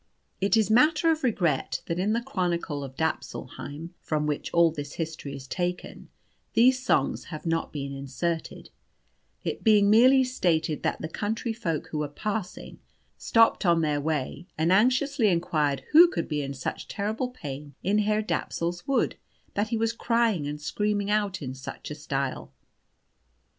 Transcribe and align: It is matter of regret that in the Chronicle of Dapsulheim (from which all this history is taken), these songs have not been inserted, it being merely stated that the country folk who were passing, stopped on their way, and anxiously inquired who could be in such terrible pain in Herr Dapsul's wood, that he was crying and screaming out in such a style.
It 0.39 0.57
is 0.57 0.71
matter 0.71 1.11
of 1.11 1.23
regret 1.23 1.83
that 1.85 1.99
in 1.99 2.13
the 2.13 2.23
Chronicle 2.23 2.83
of 2.83 2.95
Dapsulheim 2.95 3.91
(from 3.99 4.25
which 4.25 4.51
all 4.51 4.71
this 4.71 4.93
history 4.93 5.35
is 5.35 5.45
taken), 5.47 6.09
these 6.55 6.83
songs 6.83 7.25
have 7.25 7.45
not 7.45 7.71
been 7.71 7.93
inserted, 7.93 8.71
it 9.43 9.63
being 9.63 9.91
merely 9.91 10.23
stated 10.23 10.81
that 10.81 11.01
the 11.03 11.07
country 11.07 11.53
folk 11.53 11.89
who 11.89 11.99
were 11.99 12.07
passing, 12.07 12.79
stopped 13.19 13.63
on 13.63 13.81
their 13.81 14.01
way, 14.01 14.47
and 14.57 14.73
anxiously 14.73 15.27
inquired 15.27 15.83
who 15.91 16.07
could 16.07 16.27
be 16.27 16.41
in 16.41 16.55
such 16.55 16.87
terrible 16.87 17.29
pain 17.29 17.75
in 17.83 17.99
Herr 17.99 18.23
Dapsul's 18.23 18.87
wood, 18.87 19.17
that 19.53 19.67
he 19.67 19.77
was 19.77 19.93
crying 19.93 20.47
and 20.47 20.59
screaming 20.59 21.11
out 21.11 21.43
in 21.43 21.53
such 21.53 21.91
a 21.91 21.95
style. 21.95 22.51